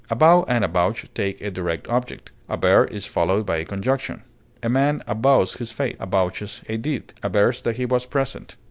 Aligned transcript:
Avow 0.09 0.45
and 0.47 0.65
avouch 0.65 1.05
take 1.13 1.39
a 1.41 1.51
direct 1.51 1.87
object; 1.87 2.31
aver 2.49 2.85
is 2.85 3.05
followed 3.05 3.45
by 3.45 3.57
a 3.57 3.65
conjunction: 3.65 4.23
a 4.63 4.67
man 4.67 5.03
avows 5.05 5.57
his 5.57 5.71
faith, 5.71 5.95
avouches 5.99 6.63
a 6.67 6.77
deed, 6.77 7.13
avers 7.23 7.61
that 7.61 7.77
he 7.77 7.85
was 7.85 8.05
present. 8.07 8.55